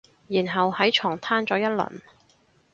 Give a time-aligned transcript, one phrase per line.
[0.27, 2.01] 然後喺床攤咗一輪